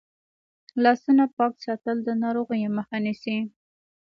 [0.83, 3.37] لاسونه پاک ساتل د ناروغیو مخه نیسي.